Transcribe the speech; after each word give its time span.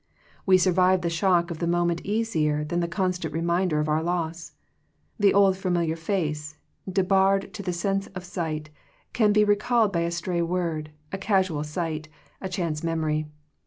We 0.47 0.57
survive 0.57 1.01
the 1.01 1.11
shock 1.11 1.51
of 1.51 1.59
the 1.59 1.67
moment 1.67 2.01
easier 2.03 2.63
than 2.63 2.79
the 2.79 2.87
constant 2.87 3.35
reminder 3.35 3.79
of 3.79 3.87
our 3.87 4.01
loss. 4.01 4.53
The 5.19 5.31
old 5.31 5.57
familiar 5.57 5.95
face, 5.95 6.57
de 6.91 7.03
barred 7.03 7.53
to 7.53 7.61
the 7.61 7.71
sense 7.71 8.07
of 8.15 8.23
sight, 8.23 8.71
can 9.13 9.31
be 9.31 9.43
re 9.43 9.55
called 9.55 9.93
by 9.93 9.99
a 10.01 10.09
stray 10.09 10.41
word, 10.41 10.89
a 11.11 11.19
casual 11.19 11.63
sight, 11.63 12.07
a 12.41 12.49
chance 12.49 12.83
memory. 12.83 13.27